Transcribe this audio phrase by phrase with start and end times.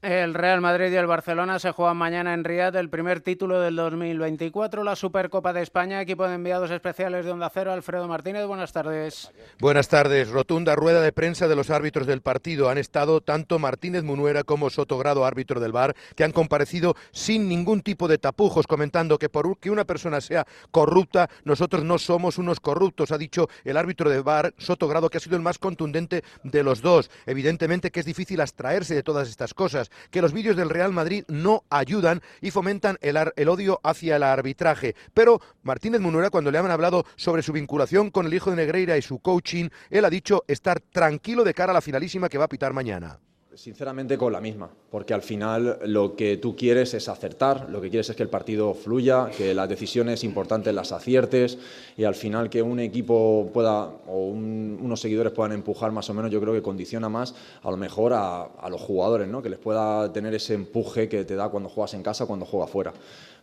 [0.00, 3.74] El Real Madrid y el Barcelona se juegan mañana en Riyadh el primer título del
[3.74, 6.00] 2024, la Supercopa de España.
[6.00, 8.46] Equipo de enviados especiales de Onda Cero, Alfredo Martínez.
[8.46, 9.32] Buenas tardes.
[9.58, 10.30] Buenas tardes.
[10.30, 12.68] Rotunda rueda de prensa de los árbitros del partido.
[12.70, 17.82] Han estado tanto Martínez Munuera como Sotogrado, árbitro del VAR, que han comparecido sin ningún
[17.82, 22.60] tipo de tapujos, comentando que por que una persona sea corrupta, nosotros no somos unos
[22.60, 26.62] corruptos, ha dicho el árbitro del VAR, Sotogrado, que ha sido el más contundente de
[26.62, 27.10] los dos.
[27.26, 31.24] Evidentemente que es difícil abstraerse de todas estas cosas que los vídeos del Real Madrid
[31.28, 34.94] no ayudan y fomentan el, el odio hacia el arbitraje.
[35.14, 38.96] Pero Martínez Munuera, cuando le han hablado sobre su vinculación con el hijo de Negreira
[38.96, 42.44] y su coaching, él ha dicho estar tranquilo de cara a la finalísima que va
[42.44, 43.18] a pitar mañana.
[43.58, 47.90] Sinceramente con la misma, porque al final lo que tú quieres es acertar, lo que
[47.90, 51.58] quieres es que el partido fluya, que las decisiones importantes las aciertes
[51.96, 56.30] y al final que un equipo pueda o unos seguidores puedan empujar más o menos,
[56.30, 59.42] yo creo que condiciona más a lo mejor a, los jugadores, ¿no?
[59.42, 62.70] que les pueda tener ese empuje que te da cuando juegas en casa, cuando juegas
[62.70, 62.92] fuera.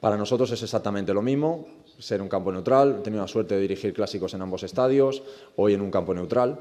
[0.00, 1.66] Para nosotros es exactamente lo mismo,
[1.98, 5.22] ser un campo neutral, he tenido la suerte de dirigir clásicos en ambos estadios,
[5.56, 6.58] hoy en un campo neutral,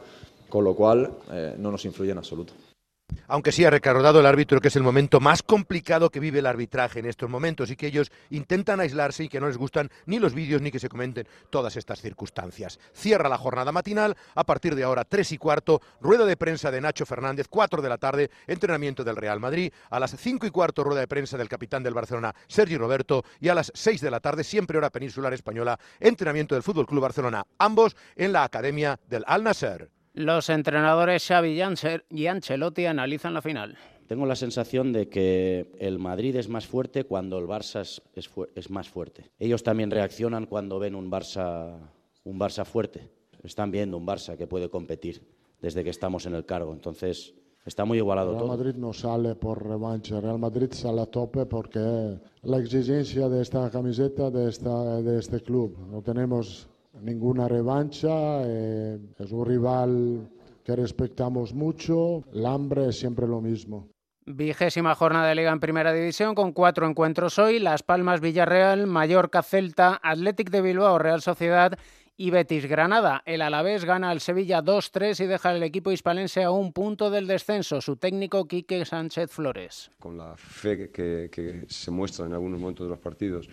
[0.50, 2.52] con lo cual eh, no nos influye en absoluto
[3.28, 6.46] aunque sí ha recordado el árbitro que es el momento más complicado que vive el
[6.46, 10.20] arbitraje en estos momentos y que ellos intentan aislarse y que no les gustan ni
[10.20, 12.80] los vídeos ni que se comenten todas estas circunstancias.
[12.94, 16.82] Cierra la jornada matinal, a partir de ahora tres y cuarto, rueda de prensa de
[16.82, 20.84] Nacho Fernández, cuatro de la tarde, entrenamiento del Real Madrid, a las cinco y cuarto
[20.84, 24.20] rueda de prensa del capitán del Barcelona, Sergi Roberto, y a las seis de la
[24.20, 29.24] tarde, siempre hora peninsular española, entrenamiento del Fútbol Club Barcelona, ambos en la academia del
[29.28, 29.97] Al Nasser.
[30.18, 31.62] Los entrenadores Xavi
[32.10, 33.78] y Ancelotti analizan la final.
[34.08, 37.82] Tengo la sensación de que el Madrid es más fuerte cuando el Barça
[38.16, 39.30] es, más fuerte.
[39.38, 41.78] Ellos también reaccionan cuando ven un Barça,
[42.24, 43.08] un Barça fuerte.
[43.44, 45.22] Están viendo un Barça que puede competir
[45.62, 46.74] desde que estamos en el cargo.
[46.74, 48.58] Entonces, está muy igualado Real todo.
[48.58, 53.70] Madrid no sale por revancha, Real Madrid sale a tope porque la exigencia de esta
[53.70, 55.78] camiseta, de, esta, de este club.
[55.92, 56.68] No tenemos
[57.02, 60.30] ninguna revancha, eh, es un rival
[60.64, 63.90] que respetamos mucho, el hambre es siempre lo mismo.
[64.26, 69.42] Vigésima jornada de liga en primera división con cuatro encuentros hoy, Las Palmas Villarreal, Mallorca
[69.42, 71.80] Celta, Athletic de Bilbao Real Sociedad
[72.18, 73.22] y Betis Granada.
[73.26, 77.28] El Alavés gana al Sevilla 2-3 y deja al equipo hispalense a un punto del
[77.28, 77.80] descenso.
[77.80, 79.92] Su técnico Quique Sánchez Flores.
[80.00, 83.48] Con la fe que, que se muestra en algunos momentos de los partidos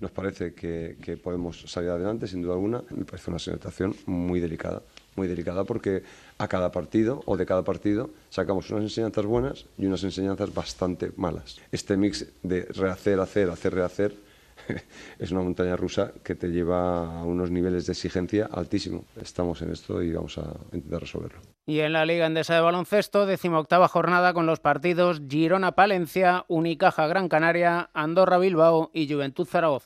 [0.00, 2.82] nos parece que, podemos salir adelante, sin duda alguna.
[2.90, 4.82] Me parece una situación muy delicada,
[5.16, 6.02] muy delicada porque
[6.38, 11.12] a cada partido o de cada partido sacamos unas enseñanzas buenas y unas enseñanzas bastante
[11.16, 11.60] malas.
[11.72, 14.26] Este mix de rehacer, hacer, hacer, rehacer
[15.18, 19.04] es una montaña rusa que te lleva a unos niveles de exigencia altísimo.
[19.20, 21.40] Estamos en esto y vamos a intentar resolverlo.
[21.66, 27.90] Y en la Liga Endesa de Baloncesto, decimoctava jornada con los partidos Girona-Palencia, Unicaja-Gran Canaria,
[27.92, 29.84] Andorra-Bilbao y Juventud-Zaragoza.